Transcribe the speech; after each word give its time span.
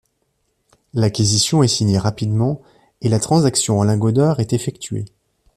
L'aquisition 0.95 1.61
est 1.61 1.67
signée 1.67 1.99
rapidement, 1.99 2.59
et 3.01 3.07
la 3.07 3.19
transaction 3.19 3.77
en 3.77 3.83
lingots 3.83 4.11
d'or 4.11 4.39
est 4.39 4.51
effectuée. 4.51 5.05